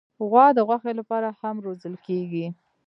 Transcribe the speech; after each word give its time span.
غوا 0.29 0.45
د 0.57 0.59
غوښې 0.67 0.93
لپاره 0.99 1.29
هم 1.39 1.55
روزل 1.65 1.95
کېږي. 2.05 2.45